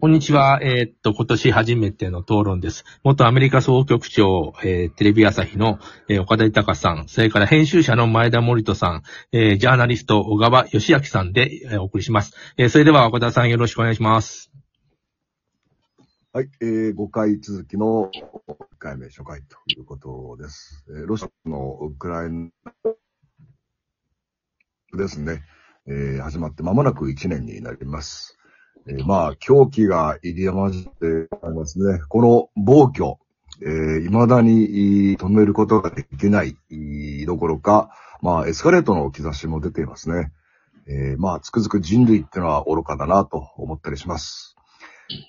[0.00, 0.60] こんにちは。
[0.62, 2.84] えーっと、今年初めての討論です。
[3.02, 12.32] 元アメリカ総局長、えーテレビ朝日の、えー岡田豊さん、それから編集者の前田森人さん、えージャーナリスト小川義明さんで、えーお送りします。
[12.56, 14.52] えーそれでは岡田さんよろしくお願いします。
[16.32, 20.84] はい、えー、5回続きの1回目初回ということです。
[20.90, 22.50] えーロシアのウクライナ
[24.96, 25.42] ですね、
[25.88, 28.37] えー始まって間もなく1年になります。
[28.90, 32.00] えーまあ、狂気が入り混じってありますね。
[32.08, 33.16] この暴挙、
[33.60, 36.56] えー未だに止めることができない
[37.26, 37.90] どころか、
[38.22, 40.32] まあ、エスカレートの兆しも出ていますね。
[40.86, 44.56] えーまあ、つくづく人類ってのは愚かだなと思ったりします。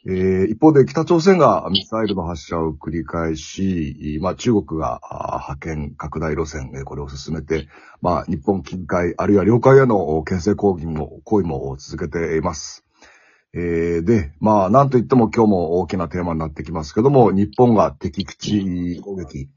[0.07, 7.67] えー一方で北朝鮮がミサイルの発射を繰り返し、まあ中国があー覇権拡大路線、えこれを進めて、
[8.01, 12.85] まあ日本近海、あるいは領海への牽制攻撃も、行為も続けています。
[13.53, 19.49] えーで、まあなんといっても今日も大きなテーマになってきますけども、日本が敵基地攻撃、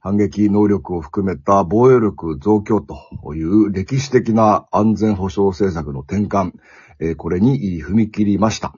[0.00, 6.52] 反撃能力を含めた防衛力増強という歴史的な安全保障政策の転換、
[6.98, 8.74] えーこれに踏み切りました。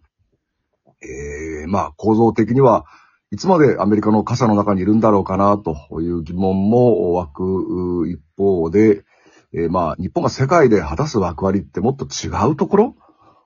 [1.02, 2.84] えーまあ構造的には
[3.30, 9.04] いつまでアメリカの傘の中にいるんだろうかなという疑問も湧く一方で、
[9.54, 12.96] えーまあ日本が世界で果たす役割ってもっと違うところ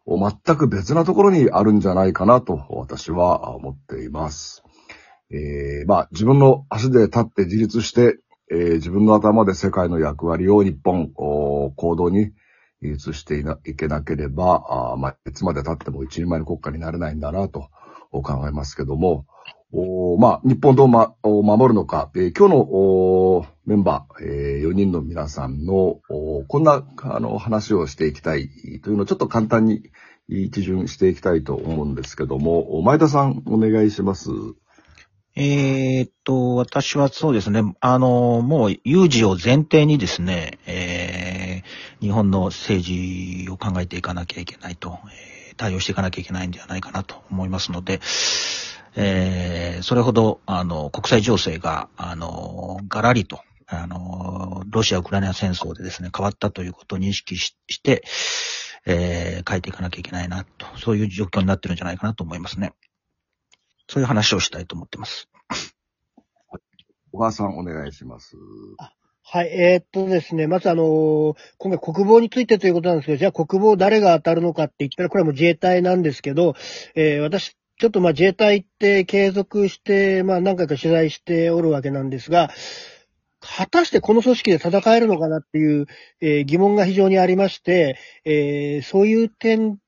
[0.07, 4.63] 全く別なところにあるんじゃないかなと私は思っています。
[5.31, 8.19] えーまあ自分の足で立って自立して、
[8.51, 12.33] えー自分の頭で世界の役割を日本行動に
[12.83, 17.69] 移していないけなければ、あまあ、いつまで経っても一人前の国家になれないんだなと
[18.11, 19.25] 考えますけども、
[19.73, 26.01] おまあ、日本どう、ま、お守るのか、えー今日のメンバー、え4人の皆さんの
[26.47, 28.49] こんなあの話をしていきたい
[28.83, 29.91] というのをちょっと簡単に
[30.29, 34.31] 一巡していきたいと思うんですけども、前田さんお願いします。
[35.35, 48.01] えーっと、私はそうですね、あの、もう有事を前提にですね、えー日本の政治を考えていかなきゃいけないと、え対応していかなきゃいけないんではないかなと思いますので、
[48.97, 53.41] えーそれほど、あの、国際情勢が、あの、ガラリと、
[53.77, 58.03] あの、ロシア・ウクライナ戦争でですね、変わったということを認識しして、
[58.87, 62.73] えー変えていかなきゃいけないなと、そういう状況になってるんじゃないかなと思いますね。
[63.89, 65.29] そういう話をしたいと思ってます。
[67.13, 68.37] 小川さんお願いします。
[69.25, 76.55] はい、えーっとですね、まずあのー今回国防についてということなんですけど、じゃあ国防誰が当たるのかって言ったら、これはもう自衛隊なんですけど、
[76.95, 82.51] えー私、ちょっとまあ自衛隊って継続して、まあ何回か取材しておるわけなんですが、
[83.43, 85.87] 果たしてこの組織で戦えるのかなっていう、
[86.21, 89.79] えー疑問が非常にありまして、えーそういう点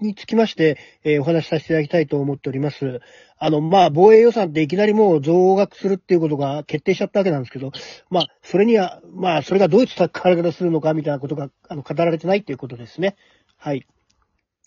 [0.00, 3.00] につきまして、えーお話しさせていただきたいと思っております。
[3.38, 7.70] あの、まあ、防衛予算っていきなりもう増額するっていうことが決定しちゃったわけなんですけど、
[8.10, 13.16] まあ、それには、まあ、それがどういった使い方するのかみたいなことが、あの、語られてないっていうことですね。
[13.56, 13.86] はい。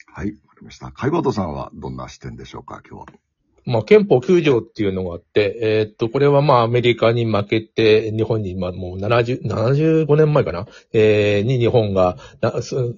[0.08, 0.91] はい、わかりました。
[0.91, 3.31] 海馬さんはどんな視点でしょうか、今日は。
[3.66, 10.68] まあ、憲法9条っていうのがあって、えーっと、これはまあ、アメリカに負けて、日本に、まあ、もう70、75年前かな？
[10.94, 12.18] えー、に日本が、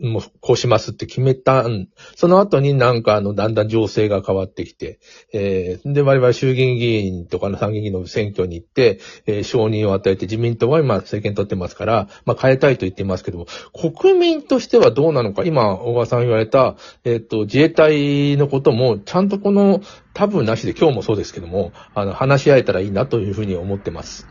[0.01, 1.87] もう、こうしますって決めたん。
[2.15, 4.99] その後になんか、あの、だんだん情勢が変わってきて、
[5.31, 19.81] えー、で、我々衆議院議員とかの参議院議員の選挙に行って、えー承認を与えて自民党は今政権取ってますから、まあ、変えたいと言ってますけども、国民としてはどうなのか、今、小川さん言われた、えーっと、自衛隊のことも、ちゃんとこの、
[20.13, 24.27] 多分なしで今日もそうですけども、あの、話し合えたらいいなというふうに思ってます。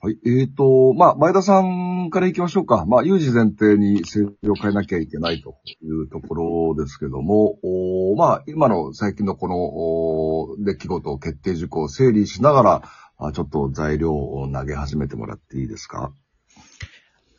[0.00, 0.18] はい。
[0.24, 2.84] えーと、まあ、前田さんから行きましょうか。
[2.86, 12.82] まあ、有事前提に政治を変えなきゃいけないというところですけども、おーまあ、今の最近のこの、おー出来事、決定事項を整理しながら、
[13.18, 16.12] あちょっと材料を投げ始めてもらっていいですか？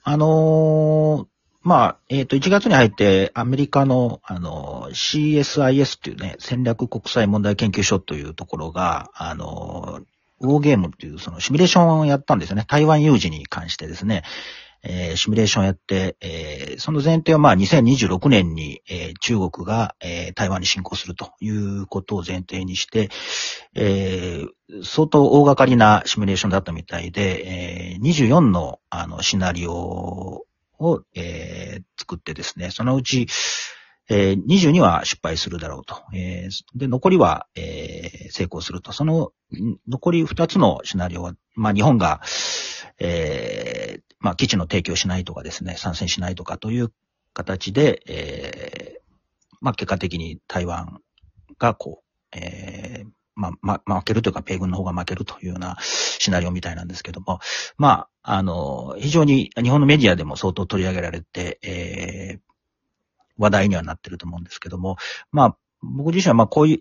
[0.04, 1.39] あのー
[1.70, 10.02] まあ、えっ、と、1月に入ってアメリカの、あの CSIS っていうね、戦略国際問題研究所というところが、あの
[10.40, 12.66] ウォーゲームっていうそのシミュレーションをやったんですよね。
[12.68, 14.24] 台湾有事に関してですね。
[14.82, 23.10] えーシミュレーションをやって、えーその前提はまあ2026年に、えー中国が、えー台湾に侵攻するということを前提にして、
[23.76, 24.48] えー
[24.84, 30.46] 相当大掛かりなシミュレーションだったみたいで、えー24のあのシナリオ
[30.80, 33.28] を、えー作ってですね、そのうち、
[34.10, 36.02] えー22は失敗するだろうと。
[36.14, 38.92] えーで、残りは、えー成功すると。
[38.92, 39.32] その、
[39.88, 42.22] 残り2つのシナリオは、まあ日本が、
[43.00, 46.92] えーまあ基地の提供しないとかですね、参戦しないとかという
[47.34, 49.00] 形で、えー
[49.62, 51.02] まあ結果的に台湾
[51.58, 57.40] が、こう、えー、まあ、ま、負けるというか、米軍の方が負けるというようなシナリオみたいなんですけども、
[57.78, 62.40] まあ、あの、非常に日本のメディアでも相当取り上げられて、えー、
[63.40, 64.98] 話題にはなってると思うんですけども、
[65.32, 66.80] まあ、僕自身はまあこういう、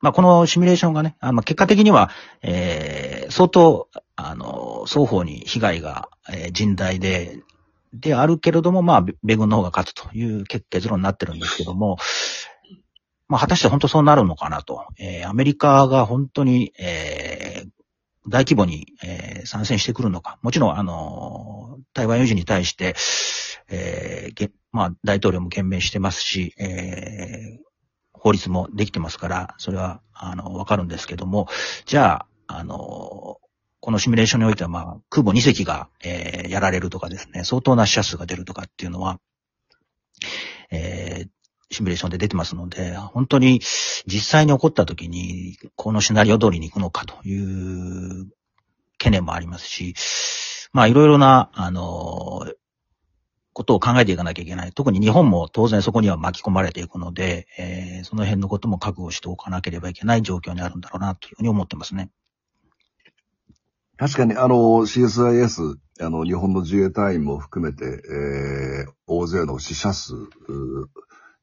[0.00, 2.08] まあこのシミュレーションがね、あまあ結果的には、
[2.40, 7.42] えー、相当、あの、双方に被害が、えー、甚大で、
[7.92, 11.98] であるけれども、まあ、米軍の方が勝つという結論になってるんですけども、
[13.28, 14.86] まあ、果たして本当そうなるのかなと。
[14.98, 17.75] えー、アメリカが本当に、えー、
[18.28, 20.38] 大規模に、えー、参戦してくるのか。
[20.42, 22.94] もちろん、あの、台湾有事に対して、
[23.68, 27.66] えー、まあ、大統領も懸命してますし、えー、
[28.12, 31.48] 法律もできてますから、それは、あの、わかるんですけども、
[31.84, 33.38] じゃあ、あの、
[33.80, 39.20] このシミュレーションにおいては、まあ、空母2隻が、えー、やられるとかですね、相当な死者数が出るとかっていうのは、
[40.70, 41.28] えー、
[41.70, 43.60] シミュレーションで出てますので、本当に
[44.06, 48.26] 実際に起こった時に、このシナリオ通りに行くのかという
[48.98, 49.94] 懸念もありますし、
[50.72, 52.46] まあいろいろな、あの、
[53.56, 54.72] ことを考えていかなきゃいけない。
[54.72, 62.10] 特に日本も当然そこには巻き込まれていくので、えー、その辺のことも覚悟しておかなければいけない状況にあるんだろうなというふうに思ってますね。
[63.96, 70.12] 確かに、あの、CSIS、あの、日本の自衛隊員も含めて、えー、大勢の死者数、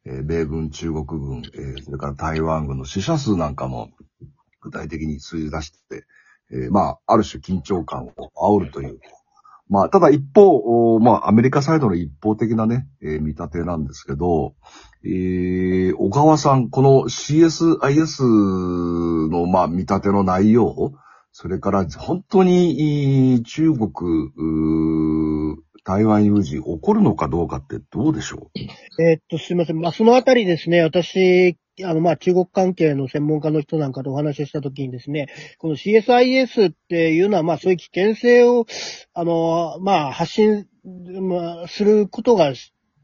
[0.06, 3.90] えー、米軍、中国軍、えー、それから台湾軍の死者数なんかも
[4.62, 6.06] 具体的に数字出して、
[6.52, 9.00] えー、まあ、ある種緊張感を煽るという。
[9.70, 14.56] まあ、ただ一方、まあ、アメリカサイドの一方的なね、えー、見立てなんですけど、
[15.04, 18.24] えー、小川さん、この CSIS
[19.30, 20.94] の、まあ、見立ての内容、
[21.32, 23.90] それから本当に中国、
[25.86, 29.04] 台湾有事起こるのかどうかってどうでしょう？
[29.04, 29.80] えー、っと、すいません。
[29.80, 35.28] まあ、そのあたりですね、私、あの、まあ、中国関係の専門家の人なんかとお話ししたときにですね、
[35.58, 38.66] この CSIS っていうのは、まあ、そういう危険性を、
[39.14, 42.54] あの、まあ、発信、まあ、することが、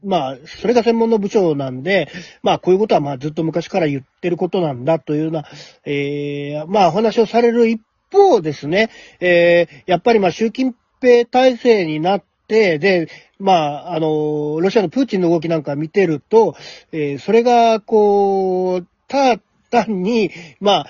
[0.02, 2.08] まあ、それが専門の部長なんで、
[2.42, 5.44] まあ、こういうことは、まあ、ずっと昔から言ってることなんだというような、
[5.84, 8.88] ええー、まあ、お話をされる一方ですね、
[9.20, 13.08] ええー、やっぱり、まあ、習近平体制になって、で、
[13.38, 16.54] まあ、あの、ロシアのプーチンの動きなんか見てると、
[16.92, 20.30] えー、それが、こう、ただ単に、
[20.60, 20.86] まあ、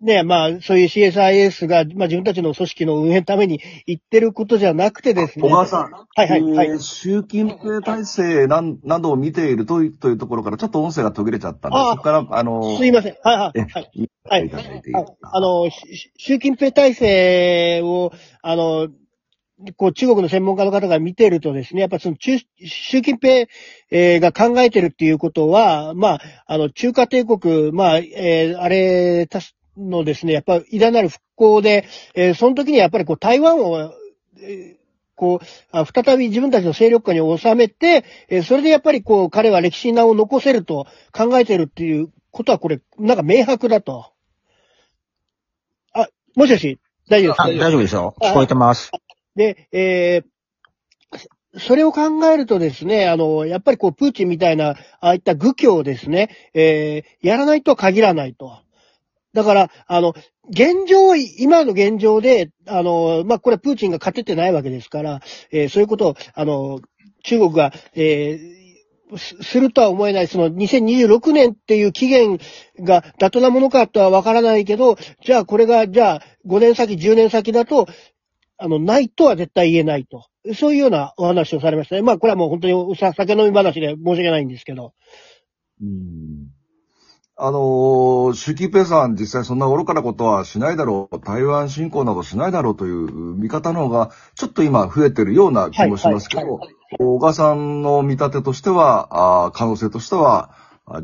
[0.00, 5.42] ね、まあ、そういう CSIS が、まあ自分たちの組織の運営のために言ってることじゃなくてですね。
[5.42, 5.92] 小川さん。
[5.92, 6.80] はいはい、はい。
[6.80, 13.16] 習近平体制ななどを見ているというというところから、ちょっと音声が途切れちゃったんで、そこから、あのすいません。
[13.22, 13.60] はいはい。
[13.60, 14.10] はい。
[14.24, 14.50] はい。
[15.20, 15.68] あの、
[16.16, 18.88] 習近平体制を、あの、
[19.76, 23.46] こう中国の専門家の方が見てるとですね、やっぱその中、習近平、
[23.90, 33.92] えー、が考えてるっていうことは、まあ、あの、中華帝国、まあ、えー、あれ、たすのですね、やっぱ偉大なる復興で、えー、その時にやっぱりこう台湾を、
[34.40, 34.76] えー、
[35.14, 35.46] こう、
[36.02, 44.12] 再び自分たちの勢力下に収めて、えそれでやっぱりこう、彼は歴史に名を残せると考えてるっていうことはこれ、なんか明白だと。
[45.92, 46.78] あ、もしもし、
[47.10, 47.48] 大丈夫ですか？
[47.48, 48.14] 大丈夫ですよ。
[48.20, 48.90] 聞こえてます。
[49.40, 58.58] で、えー、それを考えるとですね、あの、やっぱりこう、プーチンみたいな、ああいった愚教をですね、えー、やらないとは限らないと。
[59.32, 60.12] だから、あの、
[60.50, 66.80] 現状、今の現状で、あの、まあ、これはプーチンが勝ててないわけですから、えー、そういうことを、あの、
[67.22, 72.38] 中国が、えー、するとは思えない、その2026年っていう期限
[72.78, 77.86] が妥当なものかとはわからないけど、じゃあこれが、じゃあ5年先、10年先だと、
[78.60, 80.26] あの、ないとは絶対言えないと。
[80.54, 82.02] そういうようなお話をされましたね。
[82.02, 84.92] まあ、これはもう本当に酒飲み話で申し訳ないんですけど。
[85.82, 86.48] うん。
[87.42, 100.50] あのー、習近平さん実際そんな愚かなことはしないだろう、台湾侵攻などしないだろうという見方の方が、ちょっと今増えてるような気もしますけど、はいはいはい、小川さんの見立てとしては、あ可能性としては、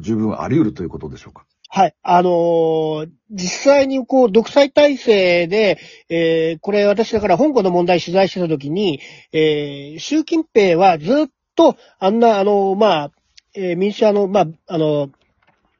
[0.00, 1.46] 十分あり得るということでしょうか？
[1.68, 1.94] はい。
[2.02, 9.00] あのー、実際にこう、独裁体制で、えー、これ私だから香港の問題取材してた時に、
[9.32, 13.10] えー、習近平はずっと、あんな、あの、まあ、
[13.54, 15.10] えー、民主派の、まあ、あの、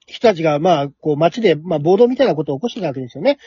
[0.07, 3.39] 人たちが、まあ、こう、街で、まあ、暴動みたいなことを起こしてたわけですよね。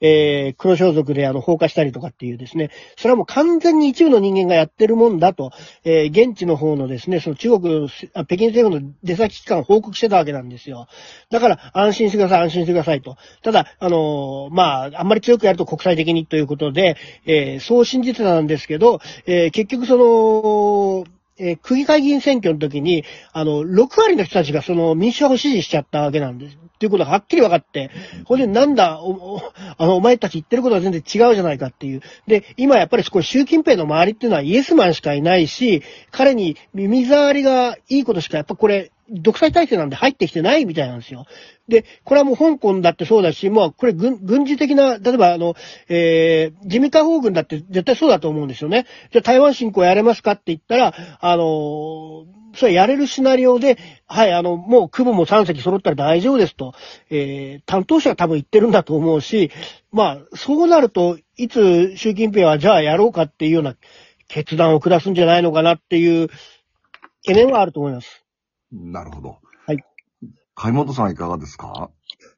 [0.00, 5.50] えー、黒装束であの放火したりとかっていうですね、それはもう完全に一部の人間がやってるもんだと、
[5.84, 10.86] えー、現地の方のですね、その中国、北京政府の出先機関を報告してたわけなんですよ。
[11.30, 13.16] だから安心してください、安心してくださいと。
[13.42, 26.56] ただ、あのー、まあ、あんまり強くやると国際的にということで、えー、そう信じてたんですけど、えー、結局その、えー、区議会議員選挙の時に、あの、6割の人たちがその民主派を支持しちゃったわけなんです。
[26.56, 27.90] っていうことがはっきり分かって、
[28.24, 29.40] ほんでなんだ、お、
[29.78, 32.02] あの、お前たち言ってることは全然違うじゃないかっていう。
[32.28, 41.26] で、今やっぱりこれ習近平の周りっていうのはイエスマンしかいないし、彼に耳障りがいいことしかやっぱこれ、独裁体制なんで入ってきてないみたいなんですよ。
[41.68, 45.54] で、これはもう香港だってそうだし、もうこれ軍軍事的な、例えばあの、
[45.88, 48.86] えー、自民解放軍だって絶対そうだと思うんですよね。
[49.12, 56.72] じゃあ台湾侵攻やれますかって言ったら、あのーそれやれるシナリオで、はい、あの、もう区分も3隻揃ったら大丈夫ですと、
[57.10, 59.50] えー、担当者は多分言ってるんだと思うし、
[59.92, 63.76] まあ、そうなると、いつ習近平はじゃあやろうかっていうような
[64.28, 66.28] 決断を下すんじゃないのかなっていう
[67.24, 68.24] 懸念はあると思います。
[68.72, 69.38] なるほど。
[69.66, 69.78] はい。
[70.54, 71.90] 海本さんいかがですか？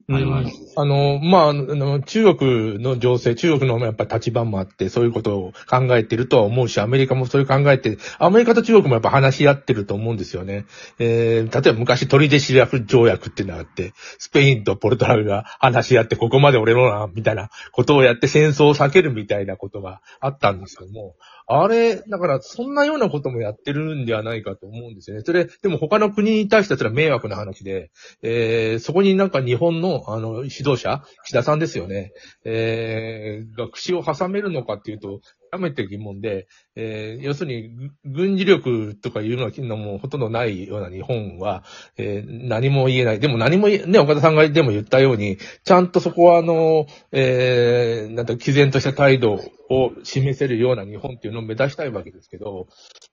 [0.08, 10.64] うんあの、まあ、あの、中国の情勢、中国のやっぱり立場もあって、そういうことを考えてるとは思うし、アメリカもそういう考えて、アメリカと中国もやっぱ話し合ってると思うんですよね。
[10.98, 21.14] えー、例えば昔トリデシラフ条約っていうのがあって、スペインとポルトガルが話し合って、ここまで俺のな、みたいなことをやって戦争を避けるみたいなことがあったんですけども、
[21.52, 25.22] あれ、だから、そんなようなこともやってるんではないかと思うんですよね。
[25.26, 27.90] それ、でも他の国に対してはそれは迷惑な話で、
[28.22, 32.12] えー、そこになんか日本の、あの、指導者、岸田さんですよね。
[32.44, 35.22] えー、が口を挟めるのかっていうと、
[35.58, 41.64] めて疑問で、えー、要するに、軍事力とかいうののもほとんどないような日本は、
[41.96, 43.20] えー、何も言えない。
[43.20, 52.68] でも何も言え、ね、岡田さんがでも言ったように、ちゃんとそこはあの、えー、なんて、毅然とした態度を示せるような日本っていうのを目指したいわけですけど、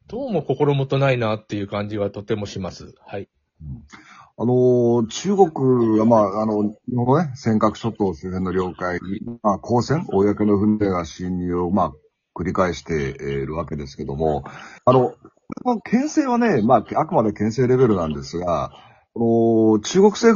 [0.08, 2.94] どうも心もとないなっていう感じはとてもします。
[3.06, 3.29] はい。
[4.39, 11.94] あの、中国は、まあ、あの、日本のね、尖閣諸島周辺の領海に、まあ、公船、公の船が侵入を、まあ、
[12.38, 14.44] 繰り返しているわけですけども、
[14.86, 15.15] あの、
[15.84, 18.72] 牽制はね、まあ、あくまで牽制レベルなんですが、
[19.15, 20.36] この中国政